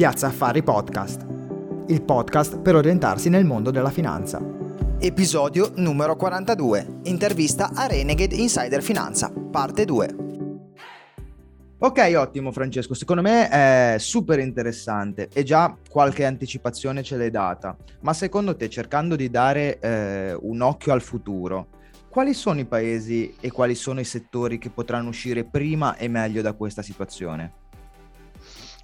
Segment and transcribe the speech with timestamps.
[0.00, 1.26] Piazza Affari Podcast,
[1.88, 4.42] il podcast per orientarsi nel mondo della finanza.
[4.98, 7.00] Episodio numero 42.
[7.02, 10.16] Intervista a Renegade Insider Finanza, parte 2.
[11.80, 17.76] Ok, ottimo Francesco, secondo me è super interessante e già qualche anticipazione ce l'hai data,
[18.00, 21.66] ma secondo te cercando di dare eh, un occhio al futuro,
[22.08, 26.40] quali sono i paesi e quali sono i settori che potranno uscire prima e meglio
[26.40, 27.59] da questa situazione?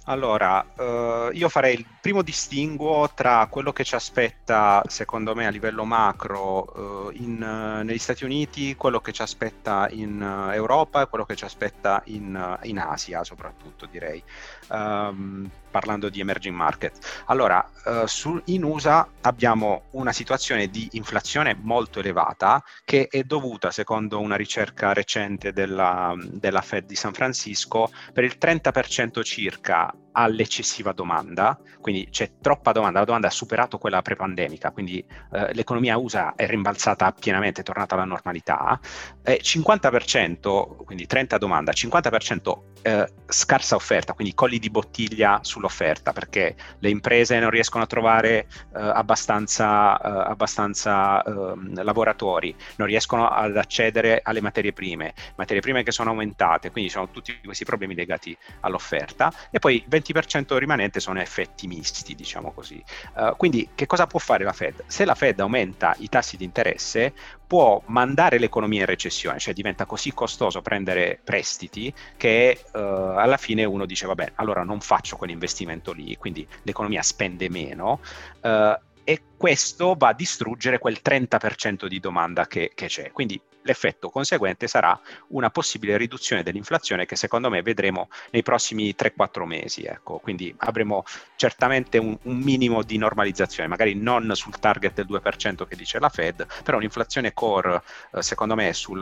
[0.09, 5.49] Allora, eh, io farei il primo distinguo tra quello che ci aspetta, secondo me, a
[5.49, 11.01] livello macro eh, in, uh, negli Stati Uniti, quello che ci aspetta in uh, Europa
[11.01, 14.23] e quello che ci aspetta in, uh, in Asia, soprattutto, direi,
[14.69, 17.23] um, parlando di emerging market.
[17.25, 17.69] Allora,
[18.05, 24.35] su, in USA abbiamo una situazione di inflazione molto elevata che è dovuta, secondo una
[24.35, 32.07] ricerca recente della, della Fed di San Francisco, per il 30% circa all'eccessiva domanda, quindi
[32.09, 37.11] c'è troppa domanda, la domanda ha superato quella pre-pandemica, quindi eh, l'economia USA è rimbalzata
[37.11, 38.79] pienamente, è tornata alla normalità,
[39.23, 46.55] eh, 50%, quindi 30 domanda, 50% eh, scarsa offerta, quindi colli di bottiglia sull'offerta, perché
[46.79, 53.55] le imprese non riescono a trovare eh, abbastanza, eh, abbastanza ehm, lavoratori, non riescono ad
[53.55, 58.35] accedere alle materie prime, materie prime che sono aumentate, quindi sono tutti questi problemi legati
[58.61, 62.83] all'offerta, e poi 20 20% rimanente sono effetti misti, diciamo così.
[63.15, 64.83] Uh, quindi che cosa può fare la Fed?
[64.87, 67.13] Se la Fed aumenta i tassi di interesse,
[67.45, 73.63] può mandare l'economia in recessione, cioè diventa così costoso prendere prestiti che uh, alla fine
[73.63, 78.01] uno dice vabbè, allora non faccio quell'investimento lì, quindi l'economia spende meno.
[78.41, 83.11] Uh, e questo va a distruggere quel 30% di domanda che, che c'è.
[83.13, 89.43] Quindi l'effetto conseguente sarà una possibile riduzione dell'inflazione che secondo me vedremo nei prossimi 3-4
[89.43, 89.83] mesi.
[89.83, 90.17] Ecco.
[90.17, 91.03] Quindi avremo
[91.35, 96.09] certamente un, un, minimo di normalizzazione, magari non sul target del 2% che dice la
[96.09, 97.81] Fed, però un'inflazione core
[98.13, 99.01] eh, secondo me sul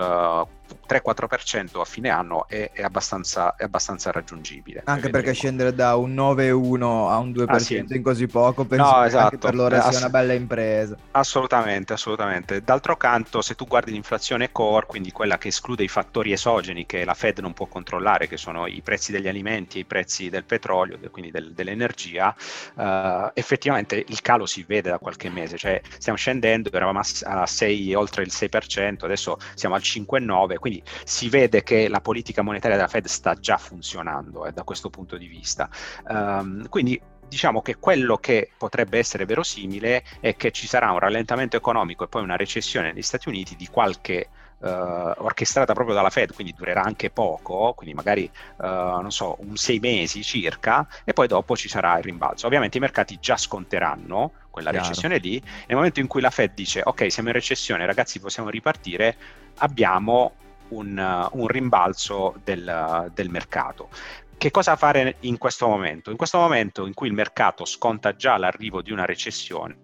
[0.88, 4.82] 3-4% a fine anno è, è, abbastanza, è abbastanza, raggiungibile.
[4.86, 7.86] Anche perché scendere da un 9,1 a un 2% ah, sì.
[7.90, 9.30] in così poco, penso no, esatto.
[9.30, 10.96] che per loro sia una bella impresa.
[11.12, 12.62] Assolutamente, assolutamente.
[12.62, 17.04] D'altro canto, se tu guardi l'inflazione core, quindi quella che esclude i fattori esogeni che
[17.04, 20.44] la Fed non può controllare, che sono i prezzi degli alimenti e i prezzi del
[20.44, 22.36] petrolio, quindi del, dell'energia,
[22.76, 27.94] uh, effettivamente il calo si vede da qualche mese, cioè stiamo scendendo, eravamo a 6,
[27.94, 32.88] oltre il 6%, adesso siamo al 5,9%, quindi si vede che la politica monetaria della
[32.88, 35.70] Fed sta già funzionando eh, da questo punto di vista.
[36.08, 41.58] Um, quindi diciamo che quello che potrebbe essere verosimile è che ci sarà un rallentamento
[41.58, 44.30] economico e poi una recessione negli Stati Uniti di qualche
[44.60, 49.56] uh, orchestrata proprio dalla Fed, quindi durerà anche poco, quindi magari uh, non so, un
[49.58, 52.46] sei mesi circa, e poi dopo ci sarà il rimbalzo.
[52.46, 54.88] Ovviamente i mercati già sconteranno quella Chiaro.
[54.88, 55.42] recessione lì.
[55.68, 59.16] Nel momento in cui la Fed dice ok, siamo in recessione, ragazzi, possiamo ripartire,
[59.58, 60.34] abbiamo
[60.70, 63.90] un, un rimbalzo del, del mercato
[64.38, 66.12] che cosa fare in questo momento?
[66.12, 69.78] In questo momento in cui il mercato sconta già l'arrivo di una recessione,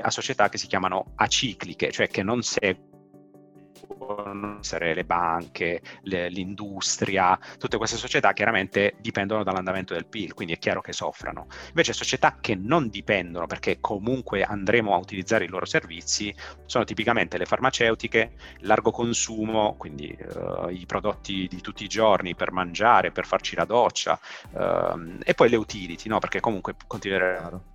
[0.00, 2.93] a società che si chiamano acicliche, cioè che non seguono
[3.86, 10.54] possono essere le banche, le, l'industria, tutte queste società chiaramente dipendono dall'andamento del PIL, quindi
[10.54, 11.46] è chiaro che soffrano.
[11.68, 16.34] Invece società che non dipendono perché comunque andremo a utilizzare i loro servizi
[16.66, 22.52] sono tipicamente le farmaceutiche, largo consumo, quindi uh, i prodotti di tutti i giorni per
[22.52, 24.18] mangiare, per farci la doccia
[24.52, 26.18] uh, e poi le utility, no?
[26.18, 27.72] perché comunque continueranno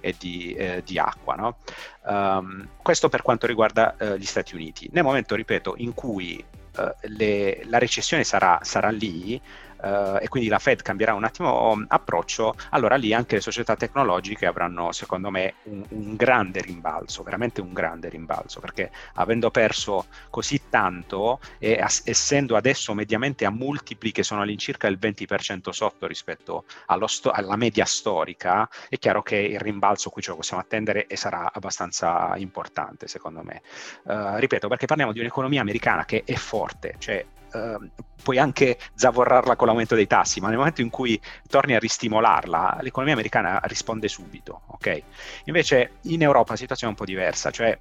[0.00, 1.34] e di, eh, di acqua.
[1.34, 1.56] No?
[2.04, 4.88] Um, questo per quanto riguarda eh, gli Stati Uniti.
[4.92, 6.42] Nel momento, ripeto, in cui
[6.76, 9.40] eh, le, la recessione sarà, sarà lì,
[9.80, 13.76] uh, e quindi la Fed cambierà un attimo um, approccio, allora lì anche le società
[13.76, 20.06] tecnologiche avranno secondo me un, un, grande rimbalzo, veramente un grande rimbalzo, perché avendo perso
[20.30, 26.06] così tanto e as- essendo adesso mediamente a multipli che sono all'incirca il 20% sotto
[26.06, 26.64] rispetto
[27.06, 31.16] sto- alla media storica, è chiaro che il rimbalzo qui ce lo possiamo attendere e
[31.16, 33.62] sarà abbastanza importante secondo me.
[34.04, 37.88] Uh, ripeto, perché parliamo di un'economia americana che è forte, cioè Uh,
[38.22, 41.18] puoi anche zavorrarla con l'aumento dei tassi, ma nel momento in cui
[41.48, 45.02] torni a ristimolarla, l'economia americana risponde subito, ok?
[45.44, 47.78] Invece in Europa la situazione è un po' diversa, cioè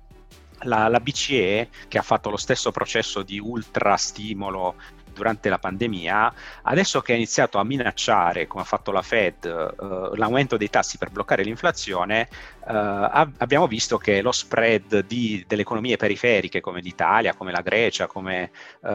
[0.62, 4.76] la, la BCE che ha fatto lo stesso processo di ultra stimolo
[5.18, 6.34] durante la pandemia,
[6.64, 10.98] adesso che ha iniziato a minacciare, come ha fatto la Fed, uh, l'aumento dei tassi
[10.98, 12.30] per bloccare l'inflazione,
[12.68, 18.06] uh, abbiamo visto che lo spread di, delle economie periferiche come l'Italia, come la Grecia,
[18.06, 18.88] come uh,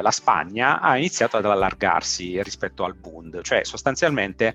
[0.00, 4.54] la Spagna ha iniziato ad allargarsi rispetto al Bund, cioè sostanzialmente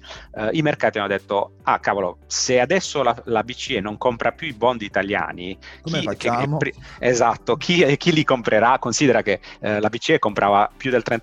[0.52, 4.54] i mercati hanno detto, ah cavolo, se adesso la, la BCE non compra più i
[4.54, 6.58] bond italiani, come chi, facciamo?
[6.58, 8.78] Che, esatto, chi, chi, li comprerà?
[8.78, 11.15] Considera che la BCE comprava più del 30%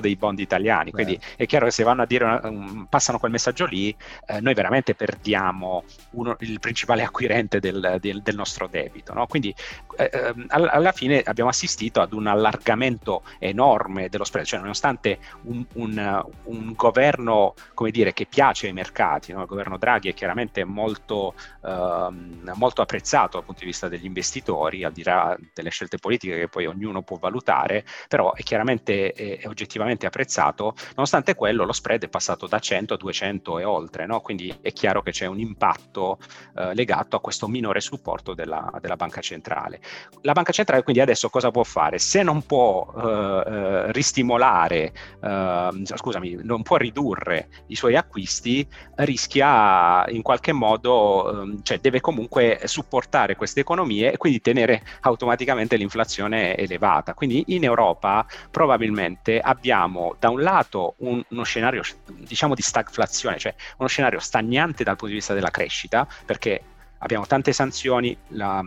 [0.00, 1.44] dei bond italiani, quindi Beh.
[1.44, 3.94] è chiaro che se vanno a dire, um, passano quel messaggio lì,
[4.26, 9.12] eh, noi veramente perdiamo uno, il principale acquirente del, del, del nostro debito.
[9.12, 9.26] No?
[9.26, 9.54] Quindi
[9.96, 15.64] eh, ehm, alla fine abbiamo assistito ad un allargamento enorme dello spread, cioè nonostante un,
[15.74, 19.40] un, un governo come dire, che piace ai mercati, no?
[19.40, 21.34] il governo Draghi è chiaramente molto,
[21.64, 22.08] eh,
[22.54, 26.48] molto apprezzato dal punto di vista degli investitori, al di là delle scelte politiche che
[26.48, 32.08] poi ognuno può valutare, però è chiaramente è oggettivamente apprezzato, nonostante quello lo spread è
[32.08, 34.20] passato da 100 a 200 e oltre, no?
[34.20, 36.18] quindi è chiaro che c'è un impatto
[36.56, 39.80] eh, legato a questo minore supporto della, della, banca centrale.
[40.22, 41.98] La banca centrale quindi adesso cosa può fare?
[41.98, 44.92] Se non può eh, eh ristimolare,
[45.22, 48.66] eh, scusami, non può ridurre i suoi acquisti,
[48.96, 55.76] rischia in qualche modo, ehm, cioè deve comunque supportare queste economie e quindi tenere automaticamente
[55.76, 57.14] l'inflazione elevata.
[57.14, 63.54] Quindi in Europa probabilmente abbiamo da un lato un, uno scenario diciamo di stagflazione, cioè
[63.78, 66.60] uno scenario stagnante dal punto di vista della crescita, perché
[66.98, 68.64] abbiamo tante sanzioni, la,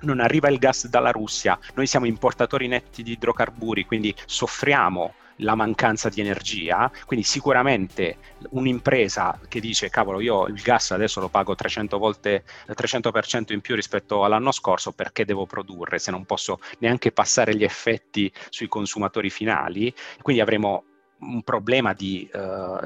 [0.00, 5.54] non arriva il gas dalla Russia, noi siamo importatori netti di idrocarburi, quindi soffriamo la
[5.54, 8.16] mancanza di energia, quindi sicuramente
[8.50, 13.74] un'impresa che dice cavolo io il gas adesso lo pago 300 volte 300% in più
[13.74, 19.30] rispetto all'anno scorso perché devo produrre se non posso neanche passare gli effetti sui consumatori
[19.30, 19.92] finali,
[20.22, 20.84] quindi avremo
[21.20, 22.38] un problema di uh,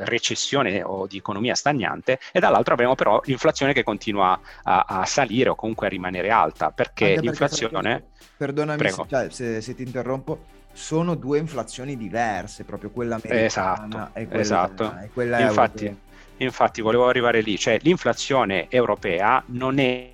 [0.05, 5.49] recessione o di economia stagnante e dall'altro abbiamo però l'inflazione che continua a, a salire
[5.49, 8.05] o comunque a rimanere alta perché, perché l'inflazione...
[8.37, 10.45] Perdonami se, se, se, ti interrompo,
[10.79, 14.99] sono due inflazioni diverse, proprio quella americana esatto, e quella, esatto.
[15.03, 15.97] E quella infatti,
[16.37, 20.13] infatti volevo arrivare lì, cioè l'inflazione europea non è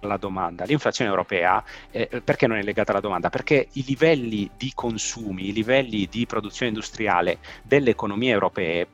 [0.00, 0.64] alla domanda.
[0.64, 3.28] L'inflazione europea eh, perché non è legata alla domanda?
[3.28, 8.86] Perché i livelli di consumi, i livelli di produzione industriale delle economie europee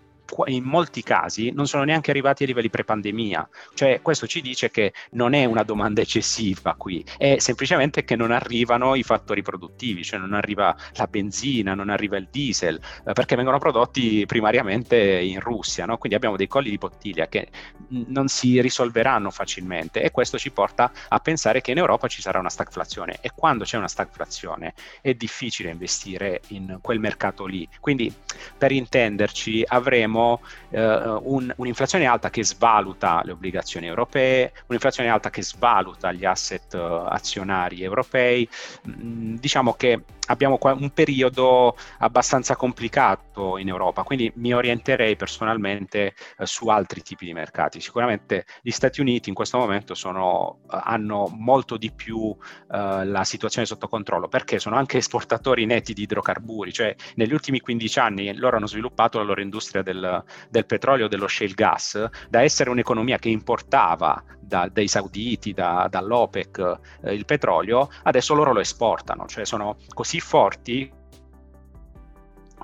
[0.47, 3.49] in molti casi non sono neanche arrivati ai livelli pre-pandemia.
[3.75, 8.31] Cioè, questo ci dice che non è una domanda eccessiva qui, è semplicemente che non
[8.31, 13.37] arrivano i fattori produttivi, cioè non arriva la benzina, non arriva il diesel, eh, perché
[13.37, 15.99] vengono prodotti primariamente in Russia, no?
[15.99, 17.49] Quindi abbiamo dei colli di bottiglia che
[17.89, 22.39] non si risolveranno facilmente e questo ci porta a pensare che in Europa ci sarà
[22.39, 27.69] una stagflazione e quando c'è una stagflazione è difficile investire in quel mercato lì.
[27.81, 28.13] Quindi,
[28.57, 30.24] per intenderci, avremo
[30.71, 36.75] eh, un, un'inflazione alta che svaluta le obbligazioni europee, un'inflazione alta che svaluta gli asset
[36.75, 38.49] uh, azionari europei.
[38.89, 46.47] Mm, diciamo che abbiamo un periodo abbastanza complicato in Europa, quindi mi orienterei personalmente eh,
[46.47, 47.81] su altri tipi di mercati.
[47.81, 52.35] Sicuramente gli Stati Uniti in questo momento sono, eh, hanno molto di più
[52.73, 57.61] eh, la situazione sotto controllo perché sono anche esportatori netti di idrocarburi, cioè negli ultimi
[57.61, 62.43] 15 anni loro hanno sviluppato la loro industria del, del petrolio, dello shale gas, da
[62.43, 68.61] essere un'economia che importava da, dai sauditi, da, dall'OPEC eh, il petrolio, adesso loro lo
[68.61, 70.91] esportano, cioè sono così forti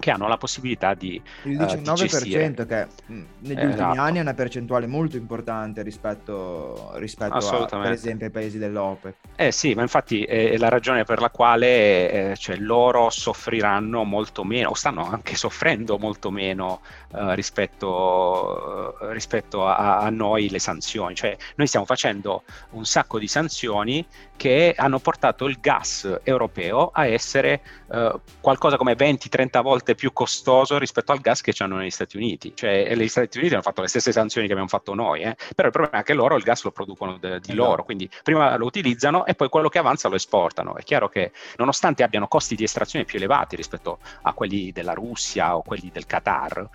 [0.01, 3.67] che hanno la possibilità di il 19% uh, che mh, negli esatto.
[3.67, 9.15] ultimi anni è una percentuale molto importante rispetto, rispetto a per esempio ai paesi dell'OPEC.
[9.37, 14.43] Eh sì, ma infatti è, la ragione per la quale eh, cioè, loro soffriranno molto
[14.45, 16.81] meno o stanno anche soffrendo molto meno
[17.13, 23.19] uh, rispetto, uh, rispetto a, a, noi le sanzioni, cioè noi stiamo facendo un sacco
[23.19, 29.90] di sanzioni che hanno portato il gas europeo a essere uh, qualcosa come 20-30 volte
[29.95, 32.53] più costoso rispetto al gas che hanno negli Stati Uniti.
[32.55, 35.37] Cioè, gli Stati Uniti hanno fatto le stesse sanzioni che abbiamo fatto noi, eh?
[35.55, 37.55] però il problema è che loro il gas lo producono de- di esatto.
[37.55, 40.77] loro, quindi prima lo utilizzano e poi quello che avanza lo esportano.
[40.77, 45.57] È chiaro che nonostante abbiano costi di estrazione più elevati rispetto a quelli della Russia
[45.57, 46.69] o quelli del Qatar,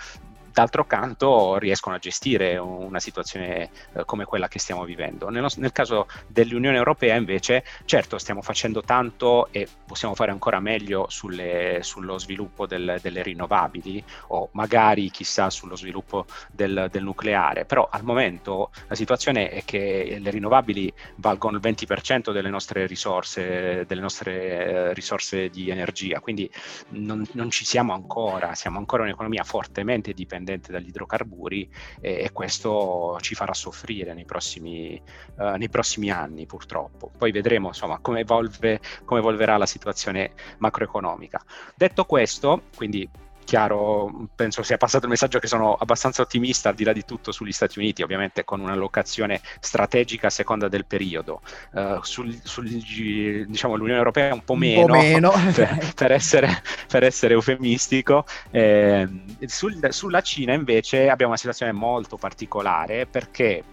[0.56, 5.28] d'altro canto riescono a gestire una situazione eh, come quella che stiamo vivendo.
[5.28, 11.08] Nel, nel, caso dell'Unione Europea invece, certo stiamo facendo tanto e possiamo fare ancora meglio
[11.10, 17.90] sulle, sullo sviluppo del, delle rinnovabili o magari chissà sullo sviluppo del, del, nucleare, però
[17.92, 24.02] al momento la situazione è che le rinnovabili valgono il 20% delle nostre risorse, delle
[24.02, 26.50] nostre eh, risorse di energia, quindi
[26.92, 33.18] non, non ci siamo ancora, siamo ancora un'economia fortemente dipendente dagli idrocarburi e, e questo
[33.20, 35.02] ci farà soffrire nei prossimi,
[35.38, 37.12] uh, nei prossimi, anni purtroppo.
[37.18, 41.44] Poi vedremo insomma come, evolve, come evolverà la situazione macroeconomica.
[41.76, 43.08] Detto questo, quindi
[43.46, 47.32] chiaro, penso sia passato il messaggio che sono abbastanza ottimista al di là di tutto
[47.32, 51.42] sugli Stati Uniti, ovviamente con un'allocazione strategica a seconda del periodo.
[51.72, 55.32] Uh, sul, sul, diciamo, l'Unione Europea un po' meno, un po meno.
[55.56, 58.26] per, per, essere, per, essere, eufemistico.
[58.52, 59.08] Eh,
[59.46, 63.64] sul, sulla Cina invece abbiamo una situazione molto particolare perché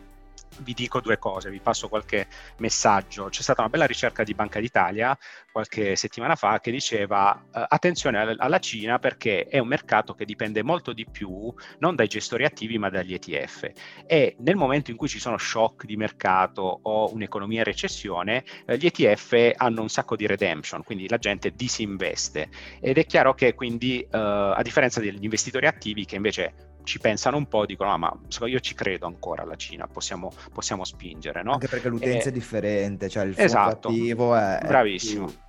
[0.63, 2.27] vi dico due cose, vi passo qualche
[2.59, 3.29] messaggio.
[3.29, 5.17] C'è stata una bella ricerca di Banca d'Italia
[5.53, 10.63] qualche settimana fa che diceva uh, attenzione alla Cina perché è un mercato che dipende
[10.63, 13.71] molto di più non dai gestori attivi ma dagli ETF
[14.07, 18.73] e nel momento in cui ci sono shock di mercato o un'economia in recessione uh,
[18.73, 22.49] gli ETF hanno un sacco di redemption, quindi la gente disinveste
[22.81, 27.37] ed è chiaro che quindi uh, a differenza degli investitori attivi che invece ci pensano
[27.37, 31.43] un po', dicono: ah, ma io ci credo ancora alla Cina, possiamo, possiamo spingere.
[31.43, 31.53] No?
[31.53, 32.31] Anche perché l'utenza e...
[32.31, 34.61] è differente, cioè il esatto, attivo è.
[34.65, 35.27] Bravissimo.
[35.27, 35.42] Più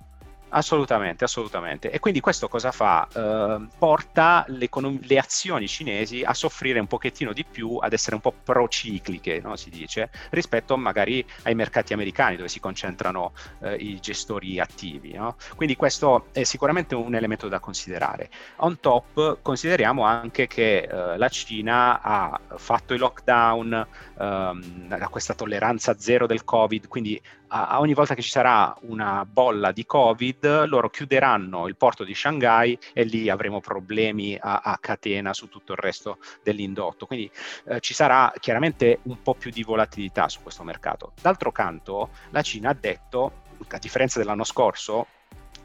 [0.56, 1.90] Assolutamente, assolutamente.
[1.90, 3.08] E quindi questo cosa fa?
[3.12, 8.32] Uh, porta le azioni cinesi a soffrire un pochettino di più, ad essere un po'
[8.32, 9.56] procicliche, no?
[9.56, 15.14] si dice, rispetto magari ai mercati americani dove si concentrano uh, i gestori attivi.
[15.14, 15.34] No?
[15.56, 18.30] Quindi questo è sicuramente un elemento da considerare.
[18.58, 25.98] On top consideriamo anche che uh, la Cina ha fatto i lockdown, ha questa tolleranza
[25.98, 27.20] zero del Covid, quindi
[27.56, 32.12] a ogni volta che ci sarà una bolla di Covid, loro chiuderanno il porto di
[32.12, 37.06] Shanghai e lì avremo problemi a, a catena su tutto il resto dell'indotto.
[37.06, 37.30] Quindi
[37.66, 41.12] eh, ci sarà chiaramente un po' più di volatilità su questo mercato.
[41.20, 45.06] D'altro canto, la Cina ha detto, a differenza dell'anno scorso,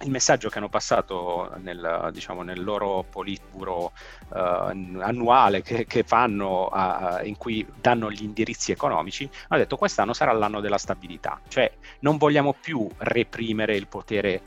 [0.01, 3.91] il messaggio che hanno passato nel, diciamo, nel loro politburo
[4.29, 10.13] uh, annuale che, che fanno uh, in cui danno gli indirizzi economici, hanno detto quest'anno
[10.13, 14.41] sarà l'anno della stabilità, cioè non vogliamo più reprimere il potere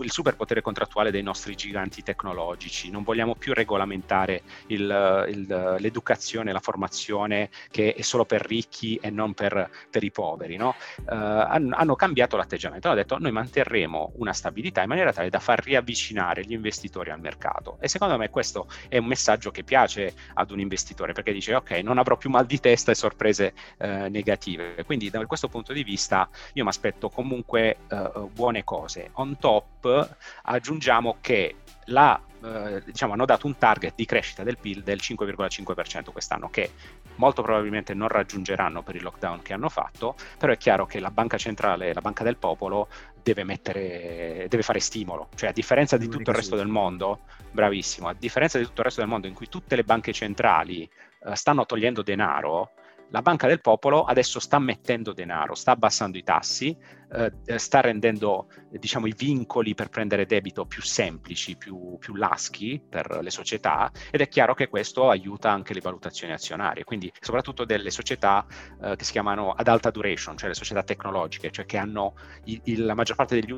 [0.00, 6.60] il superpotere contrattuale dei nostri giganti tecnologici, non vogliamo più regolamentare il, il, l'educazione, la
[6.60, 10.56] formazione che è solo per ricchi e non per, per i poveri.
[10.56, 10.74] No?
[11.04, 15.62] Uh, hanno, cambiato l'atteggiamento, hanno detto noi manterremo una stabilità in maniera tale da far
[15.62, 20.50] riavvicinare gli investitori al mercato e secondo me questo è un messaggio che piace ad
[20.50, 24.84] un investitore perché dice ok non avrò più mal di testa e sorprese uh, negative,
[24.84, 29.10] quindi da questo punto di vista io mi aspetto comunque uh, buone cose.
[29.14, 31.56] On top top aggiungiamo che
[31.86, 36.72] la, eh, diciamo, hanno dato un target di crescita del PIL del 5,5% quest'anno, che
[37.16, 41.10] molto probabilmente non raggiungeranno per il lockdown che hanno fatto, però è chiaro che la
[41.10, 42.88] banca centrale, la banca del popolo,
[43.22, 47.20] deve, mettere, deve fare stimolo, cioè a differenza di tutto il resto del mondo,
[47.50, 50.88] bravissimo, a differenza di tutto il resto del mondo in cui tutte le banche centrali
[51.24, 52.70] eh, stanno togliendo denaro,
[53.10, 56.76] la Banca del Popolo adesso sta mettendo denaro, sta abbassando i tassi,
[57.12, 62.82] eh, eh, sta rendendo diciamo, i vincoli per prendere debito più semplici, più, più, laschi
[62.86, 67.64] per le società ed è chiaro che questo aiuta anche le valutazioni azionarie, quindi soprattutto
[67.64, 68.44] delle società
[68.82, 72.60] eh, che si chiamano ad alta duration, cioè le società tecnologiche, cioè che hanno il,
[72.64, 73.52] il, la maggior parte degli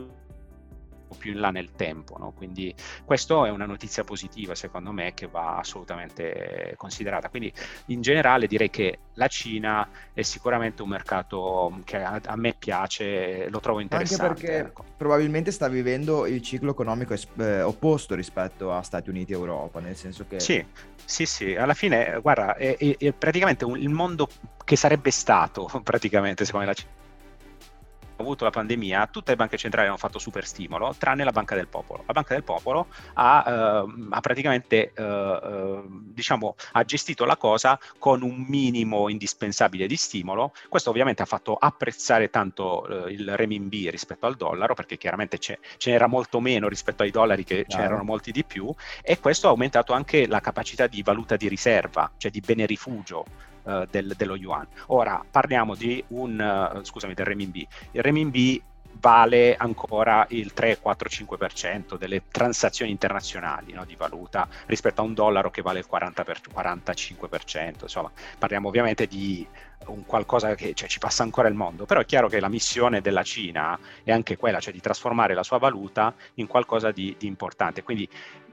[1.16, 2.16] più in là nel tempo.
[2.18, 2.32] No?
[2.36, 2.74] Quindi
[3.04, 7.28] questa è una notizia positiva secondo me che va assolutamente considerata.
[7.28, 7.52] Quindi
[7.86, 13.48] in generale direi che la Cina è sicuramente un mercato che a, a me piace,
[13.50, 14.24] lo trovo interessante.
[14.24, 14.84] Anche perché ecco.
[14.96, 19.80] probabilmente sta vivendo il ciclo economico es- eh, opposto rispetto a Stati Uniti e Europa,
[19.80, 20.40] nel senso che...
[20.40, 20.64] Sì,
[21.04, 24.28] sì, sì, alla fine guarda, è, è, è praticamente un, il mondo
[24.64, 26.97] che sarebbe stato praticamente secondo me la Cina
[28.22, 31.68] avuto la pandemia, tutte le banche centrali hanno fatto super stimolo, tranne la Banca del
[31.68, 32.04] Popolo.
[32.06, 37.78] La Banca del Popolo ha, eh, ha praticamente eh, eh, diciamo, ha gestito la cosa
[37.98, 40.52] con un minimo indispensabile di stimolo.
[40.68, 45.58] Questo ovviamente ha fatto apprezzare tanto eh, il renminbi rispetto al dollaro, perché chiaramente ce
[45.84, 48.72] n'era molto meno rispetto ai dollari che ce n'erano molti di più,
[49.02, 53.24] e questo ha aumentato anche la capacità di valuta di riserva, cioè di bene rifugio
[53.68, 54.66] uh, del, dello yuan.
[54.86, 57.66] Ora parliamo di un, uh, scusami, del renminbi.
[57.92, 58.62] Il renminbi
[59.00, 65.14] vale ancora il 3, 4, 5% delle transazioni internazionali no, di valuta rispetto a un
[65.14, 67.82] dollaro che vale il 40 per, 45%.
[67.82, 69.46] Insomma, parliamo ovviamente di
[69.86, 73.00] un qualcosa che cioè, ci passa ancora il mondo, però è chiaro che la missione
[73.00, 77.26] della Cina è anche quella, cioè di trasformare la sua valuta in qualcosa di, di
[77.26, 77.82] importante.
[77.82, 78.08] Quindi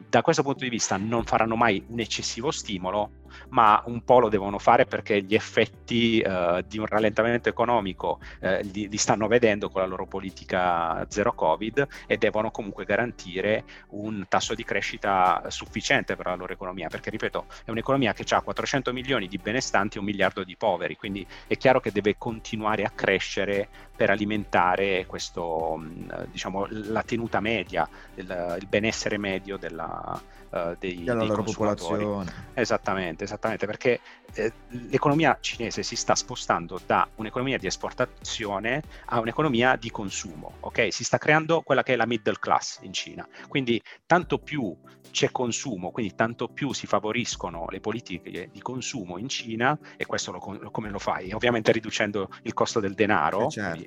[0.07, 4.29] da questo punto di vista non faranno mai un eccessivo stimolo, ma un po' lo
[4.29, 9.69] devono fare perché gli effetti uh, di un rallentamento economico uh, li, li, stanno vedendo
[9.69, 16.15] con la loro politica zero Covid e devono comunque garantire un tasso di crescita sufficiente
[16.15, 19.99] per la loro economia, perché ripeto, è un'economia che ha 400 milioni di benestanti e
[19.99, 21.14] un miliardo di poveri, quindi
[21.45, 25.81] è chiaro che deve continuare a crescere per alimentare questo,
[26.29, 32.31] diciamo, la tenuta media, il, il benessere medio della, uh, dei, della loro popolazione.
[32.53, 33.99] Esattamente, esattamente, perché
[34.33, 34.51] eh,
[34.89, 40.91] l'economia cinese si sta spostando da un'economia di esportazione a un'economia di consumo, ok?
[40.91, 44.75] Si sta creando quella che è la middle class in Cina, quindi tanto più
[45.11, 50.33] c'è consumo, quindi tanto più si favoriscono le politiche di consumo in Cina, e questo
[50.33, 51.31] lo, come lo fai?
[51.31, 53.84] Ovviamente riducendo il costo del denaro, eh certo.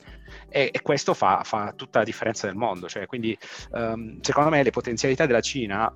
[0.49, 2.88] E, e, questo fa, fa, tutta la differenza del mondo.
[2.88, 3.37] Cioè, quindi,
[3.71, 5.93] um, secondo me, le potenzialità della Cina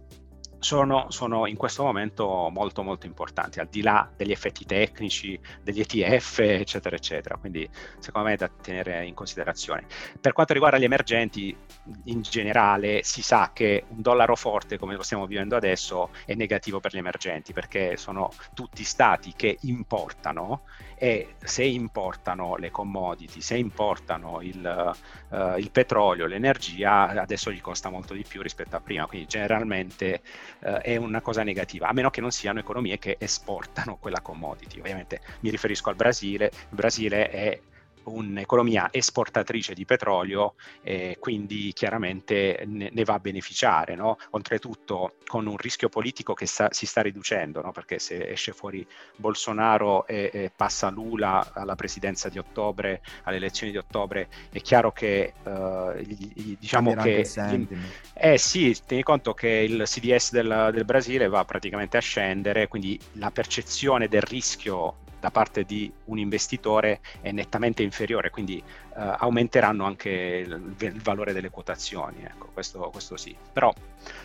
[0.62, 5.80] sono, sono, in questo momento molto molto importanti, al di là degli effetti tecnici, degli
[5.80, 7.36] ETF, eccetera, eccetera.
[7.36, 9.86] Quindi secondo me è da tenere in considerazione.
[10.20, 11.56] Per quanto riguarda gli emergenti,
[12.04, 16.78] in generale si sa che un dollaro forte, come lo stiamo vivendo adesso, è negativo
[16.78, 20.62] per gli emergenti, perché sono tutti stati che importano
[21.02, 24.94] e se importano le commodity, se importano il,
[25.30, 30.22] uh, il petrolio, l'energia, adesso gli costa molto di più rispetto a prima, quindi generalmente
[30.60, 34.78] uh, è una cosa negativa, a meno che non siano economie che esportano quella commodity.
[34.80, 37.60] Ovviamente mi riferisco al Brasile, il Brasile è
[38.04, 44.16] un'economia esportatrice di petrolio e quindi chiaramente ne, ne va a beneficiare, no?
[44.30, 47.72] oltretutto con un rischio politico che sta, si sta riducendo, no?
[47.72, 53.72] perché se esce fuori Bolsonaro e, e, passa Lula alla presidenza di ottobre, alle elezioni
[53.72, 57.22] di ottobre, è chiaro che uh, gli, diciamo che...
[57.22, 57.66] Gli,
[58.14, 62.98] eh sì, tieni conto che il CDS del, del Brasile va praticamente a scendere, quindi
[63.12, 69.84] la percezione del rischio da parte di un investitore è nettamente inferiore, quindi uh, aumenteranno
[69.84, 72.24] anche il, il, valore delle quotazioni.
[72.24, 73.36] Ecco, questo, questo, sì.
[73.52, 73.72] Però,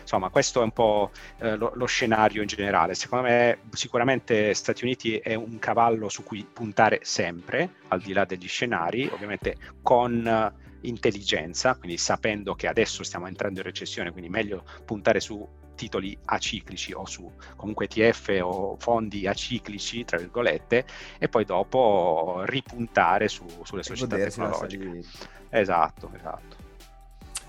[0.00, 2.94] insomma, questo è un po' uh, lo, lo, scenario in generale.
[2.94, 8.24] Secondo me, sicuramente Stati Uniti è un cavallo su cui puntare sempre, al di là
[8.24, 10.66] degli scenari, ovviamente con...
[10.82, 15.44] Intelligenza, quindi sapendo che adesso stiamo entrando in recessione, quindi meglio puntare su
[15.78, 20.84] titoli aciclici o su comunque ETF o fondi aciclici, tra virgolette,
[21.18, 25.02] e poi dopo ripuntare su, sulle società tecnologiche.
[25.48, 26.56] Esatto, esatto.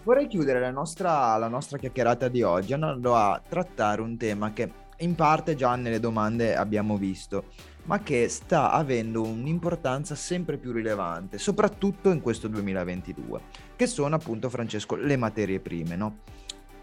[0.03, 4.71] Vorrei chiudere la nostra, la nostra chiacchierata di oggi andando a trattare un tema che
[4.99, 7.45] in parte già nelle domande abbiamo visto,
[7.83, 13.41] ma che sta avendo un'importanza sempre più rilevante, soprattutto in questo 2022,
[13.75, 16.17] che sono appunto, Francesco, le materie prime, no?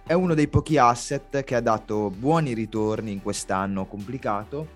[0.08, 4.68] È uno dei pochi asset che ha dato buoni ritorni in quest'anno complicato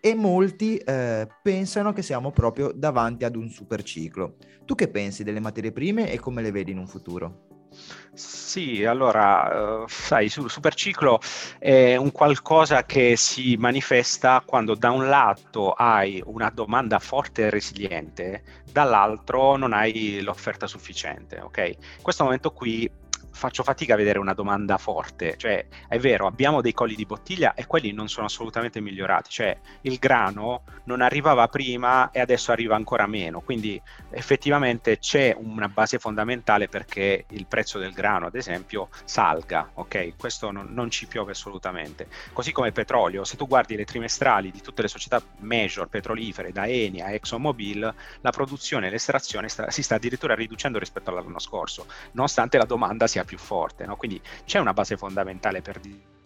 [0.00, 4.36] e molti eh, pensano che siamo proprio davanti ad un super ciclo.
[4.64, 7.66] Tu che pensi delle materie prime e come le vedi in un futuro?
[8.14, 11.20] Sì, allora, uh, sai, il superciclo
[11.58, 17.50] è un qualcosa che si manifesta quando da un lato hai una domanda forte e
[17.50, 21.58] resiliente, dall'altro non hai l'offerta sufficiente, ok?
[21.58, 22.90] In questo momento qui
[23.30, 27.54] faccio fatica a vedere una domanda forte, cioè è vero, abbiamo dei colli di bottiglia
[27.54, 32.74] e quelli non sono assolutamente migliorati, cioè il grano non arrivava prima e adesso arriva
[32.74, 38.88] ancora meno, quindi effettivamente c'è una base fondamentale perché il prezzo del grano, ad esempio,
[39.04, 40.14] salga, ok?
[40.16, 42.08] Questo non, non ci piove assolutamente.
[42.32, 46.52] Così come il petrolio, se tu guardi le trimestrali di tutte le società major petrolifere,
[46.52, 51.38] da Eni a ExxonMobil, la produzione e l'estrazione sta, si sta addirittura riducendo rispetto all'anno
[51.38, 53.96] scorso, nonostante la domanda sia più forte, no?
[53.96, 56.16] quindi c'è una base fondamentale per dire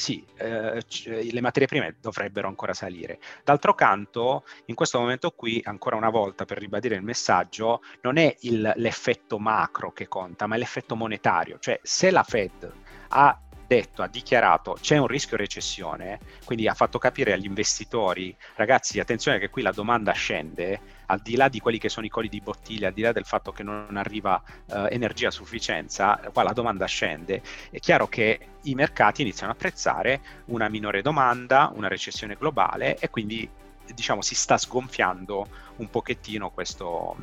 [0.00, 0.82] sì, eh,
[1.30, 3.18] le materie prime dovrebbero ancora salire.
[3.44, 8.34] D'altro canto, in questo momento qui, ancora una volta per ribadire il messaggio, non è
[8.40, 11.58] il, l'effetto macro che conta, ma l'effetto monetario.
[11.58, 12.72] Cioè, se la Fed
[13.08, 13.38] ha
[13.70, 19.38] detto, ha dichiarato c'è un rischio recessione, quindi ha fatto capire agli investitori, ragazzi, attenzione
[19.38, 22.40] che qui la domanda scende, al di là di quelli che sono i colli di
[22.40, 26.52] bottiglia, al di là del fatto che non arriva eh, energia a sufficienza, qua la
[26.52, 32.34] domanda scende, è chiaro che i mercati iniziano a apprezzare una minore domanda, una recessione
[32.34, 33.48] globale e quindi
[33.94, 37.16] diciamo si sta sgonfiando un pochettino questo.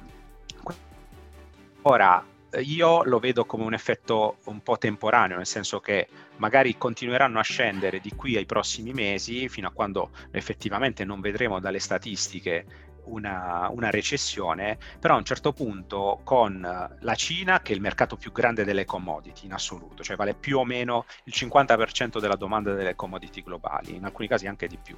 [1.82, 2.24] Ora,
[2.62, 7.44] io lo vedo come un effetto un po' temporaneo, nel senso che magari continueranno a
[7.44, 12.66] scendere di qui ai prossimi mesi, fino a quando effettivamente non vedremo dalle statistiche
[13.08, 16.60] una, una, recessione, però a un certo punto con
[17.00, 20.58] la Cina, che è il mercato più grande delle commodity in assoluto, cioè vale più
[20.58, 24.98] o meno il 50% della domanda delle commodity globali, in alcuni casi anche di più.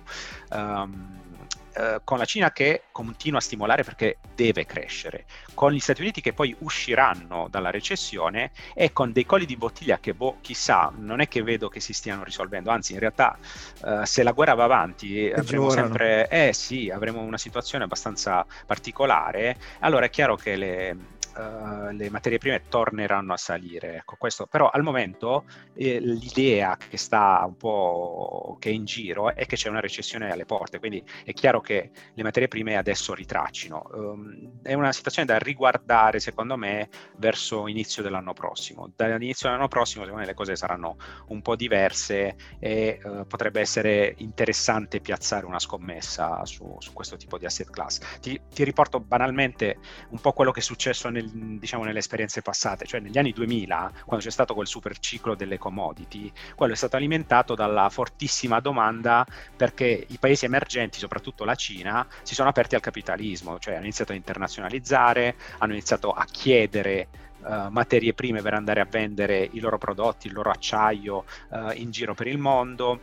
[0.52, 6.02] Um, eh, con la Cina che continua a stimolare perché deve crescere, con gli Stati
[6.02, 10.92] Uniti che poi usciranno dalla recessione e con dei colli di bottiglia che, boh, chissà,
[10.96, 13.38] non è che vedo che si stiano risolvendo, anzi in realtà
[13.82, 19.58] uh, se la guerra va avanti avremo sempre, eh sì, avremo una situazione abbastanza particolare,
[19.80, 20.98] allora è chiaro che le
[21.40, 23.98] uh, le materie prime torneranno a salire.
[23.98, 29.34] Ecco, questo, però al momento eh, l'idea che sta un po' che è in giro
[29.34, 33.14] è che c'è una recessione alle porte, quindi è chiaro che le materie prime adesso
[33.14, 33.90] ritraccino.
[33.92, 38.92] Um, è una situazione da riguardare, secondo me, verso inizio dell'anno prossimo.
[38.96, 40.98] Dall'inizio dell'anno prossimo, secondo me, le cose saranno
[41.28, 47.38] un po' diverse e uh, potrebbe essere interessante piazzare una scommessa su, su questo tipo
[47.38, 48.20] di asset class.
[48.20, 49.78] Ti, ti riporto banalmente
[50.10, 53.92] un po' quello che è successo nel diciamo, nelle esperienze passate, cioè negli anni 2000,
[54.06, 59.26] quando c'è stato quel super ciclo delle commodity, quello è stato alimentato dalla fortissima domanda
[59.56, 64.12] perché i paesi emergenti, soprattutto la Cina, si sono aperti al capitalismo, cioè hanno iniziato
[64.12, 67.08] a internazionalizzare, hanno iniziato a chiedere
[67.40, 71.90] Uh, materie prime per andare a vendere i loro prodotti, il loro acciaio uh, in
[71.90, 73.00] giro per il mondo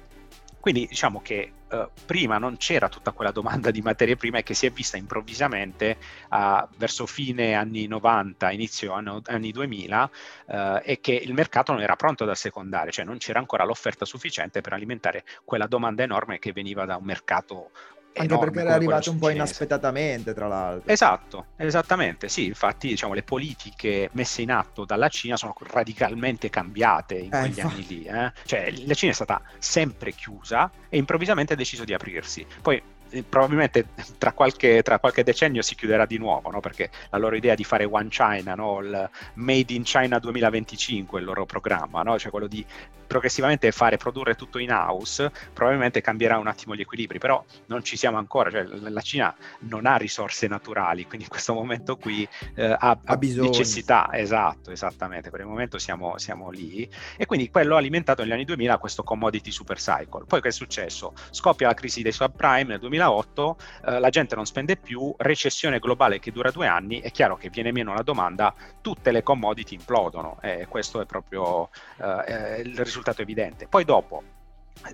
[0.61, 4.67] quindi diciamo che uh, prima non c'era tutta quella domanda di materie prime che si
[4.67, 5.97] è vista improvvisamente
[6.31, 10.11] uh, verso fine anni 90, inizio anno, anni 2000
[10.47, 13.65] uh, eh, e che il mercato non era pronto ad assecondare, cioè non c'era ancora
[13.65, 17.71] l'offerta sufficiente per alimentare quella domanda enorme che veniva da un mercato
[18.17, 20.91] anche perché era arrivato un po' inaspettatamente, tra l'altro.
[20.91, 27.15] Esatto, esattamente, sì, infatti diciamo, le politiche messe in atto dalla Cina sono radicalmente cambiate
[27.15, 27.75] in eh, quegli infatti.
[27.75, 28.05] anni lì.
[28.05, 28.33] Eh?
[28.45, 32.47] Cioè la Cina è stata sempre chiusa e improvvisamente ha deciso di aprirsi.
[32.63, 36.61] Poi eh, probabilmente tra qualche, tra qualche, decennio si chiuderà di nuovo, no?
[36.61, 38.81] perché la loro idea di fare One China, no?
[38.81, 42.19] il Made in China 2025, il loro programma, no?
[42.19, 42.65] cioè quello di
[43.07, 47.97] progressivamente fare produrre tutto in house, probabilmente cambierà un attimo gli equilibri, però non ci
[47.97, 52.65] siamo ancora, cioè la Cina non ha risorse naturali, quindi in questo momento qui eh,
[52.65, 57.79] ha, ha necessità, esatto, esattamente, per il momento siamo, siamo lì e quindi quello ha
[57.79, 60.25] alimentato negli anni 2000 questo commodity super cycle.
[60.27, 61.15] Poi che è successo?
[61.31, 65.79] Scoppia la crisi dei subprime nel 2000 2008 eh, la gente non spende più, recessione
[65.79, 69.75] globale che dura due anni, è chiaro che viene meno la domanda, tutte le commodity
[69.75, 73.67] implodono e questo è proprio eh, il risultato evidente.
[73.67, 74.23] Poi dopo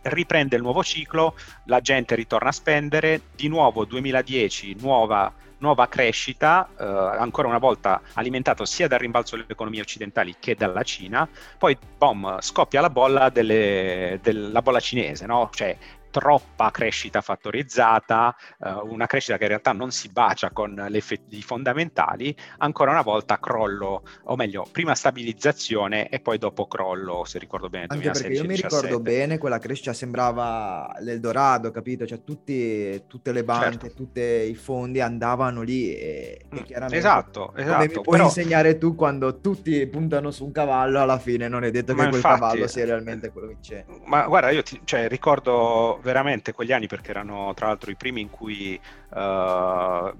[0.03, 1.35] riprende il nuovo ciclo,
[1.65, 8.03] la gente ritorna a spendere, di nuovo 2010 nuova nuova crescita, eh, ancora una volta
[8.15, 13.31] alimentato sia dal rimbalzo delle economie occidentali che dalla Cina, poi boom, scoppia la bolla,
[13.31, 15.49] delle, della bolla cinese, no?
[15.53, 15.77] cioè
[16.13, 21.41] troppa crescita fattorizzata, eh, una crescita che in realtà non si bacia con le effetti
[21.43, 27.69] fondamentali, ancora una volta crollo, o meglio, prima stabilizzazione e poi dopo crollo, se ricordo
[27.69, 27.87] bene.
[27.89, 32.07] Anche 2016, perché io mi ricordo bene, quella crescita sembrava l'Eldorado, capito?
[32.07, 33.95] Cioè tutti, tutte le banche, certo.
[33.97, 36.99] tutti i fondi andavano lì e, e mm, chiaramente...
[36.99, 37.73] Esatto, esatto.
[37.73, 38.25] Come mi puoi però...
[38.25, 42.09] insegnare tu quando tutti puntano su un cavallo, alla fine non è detto che ma
[42.09, 43.85] quel infatti, cavallo sia realmente quello che c'è.
[44.05, 48.21] Ma guarda, io ti, cioè, ricordo veramente quegli anni perché erano tra l'altro i primi
[48.21, 48.79] in cui
[49.11, 50.13] uh,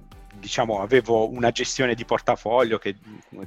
[0.43, 2.95] diciamo, avevo una gestione di portafoglio che,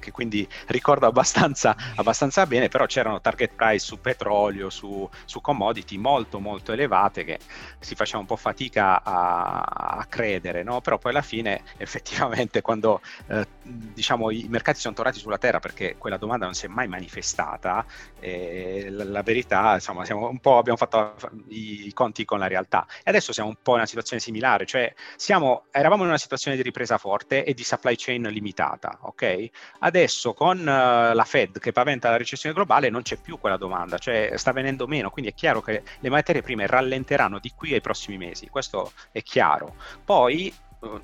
[0.00, 5.98] che quindi ricordo abbastanza, abbastanza, bene, però c'erano target price su petrolio, su, su, commodity
[5.98, 7.38] molto molto elevate che
[7.78, 10.80] si faceva un po' fatica a, a credere, no?
[10.80, 15.96] però poi alla fine effettivamente quando eh, diciamo, i mercati sono tornati sulla terra perché
[15.98, 17.84] quella domanda non si è mai manifestata,
[18.20, 21.16] eh, la, la, verità insomma un abbiamo fatto
[21.48, 24.64] i, i conti con la realtà e adesso siamo un po' in una situazione similare,
[24.64, 28.98] cioè siamo, eravamo in una situazione di ripresa presa forte e di supply chain limitata.
[29.02, 29.48] Ok?
[29.80, 33.98] Adesso con uh, la Fed che paventa la recessione globale non c'è più quella domanda,
[33.98, 37.80] cioè sta venendo meno, quindi è chiaro che le materie prime rallenteranno di qui ai
[37.80, 39.74] prossimi mesi, questo è chiaro.
[40.04, 41.00] Poi uh,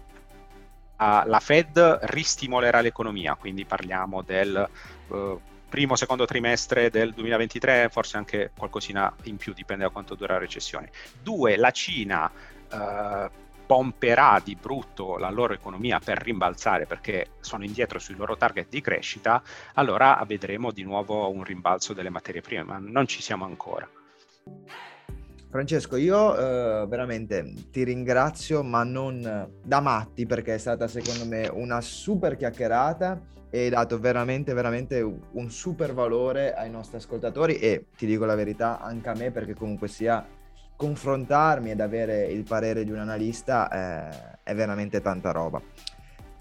[0.97, 4.69] la Fed ristimolerà l'economia, quindi parliamo del
[5.09, 10.35] uh, primo, secondo trimestre del 2023, forse anche qualcosina in più, dipende da quanto dura
[10.35, 10.91] la recessione.
[11.21, 12.31] Due, la Cina
[13.73, 18.83] pomperà di brutto la loro economia per rimbalzare perché sono indietro sui loro target di
[18.83, 19.43] crescita,
[19.77, 23.89] allora vedremo di nuovo un rimbalzo delle materie prime, ma non ci siamo ancora.
[25.49, 31.49] Francesco, io eh, veramente ti ringrazio, ma non da matti, perché è stata secondo me
[31.51, 37.87] una super chiacchierata e hai dato veramente, veramente un super valore ai nostri ascoltatori e
[37.97, 40.41] ti dico la verità anche a me, perché comunque sia
[40.83, 45.63] confrontarmi ed avere il parere di un analista eh, è veramente tanta roba.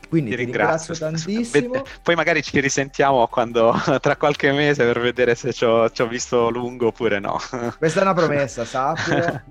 [0.10, 1.84] Quindi ti, ti ringrazio, ringrazio tantissimo.
[2.02, 6.88] Poi magari ci risentiamo quando, tra qualche mese per vedere se ci ho, visto lungo
[6.88, 7.40] oppure no.
[7.78, 9.42] Questa è una promessa, sappilo.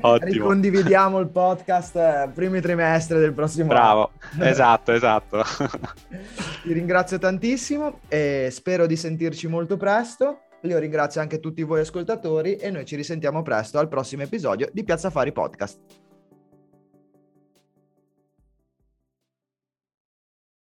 [0.00, 0.30] Ottimo.
[0.30, 4.44] Ricondividiamo il podcast eh, primi trimestre del prossimo Bravo, anno.
[4.46, 5.44] esatto, esatto.
[6.62, 10.42] Ti ringrazio tantissimo e spero di sentirci molto presto.
[10.62, 14.84] Io ringrazio anche tutti voi ascoltatori e noi ci risentiamo presto al prossimo episodio di
[14.84, 16.05] Piazza Fari Podcast.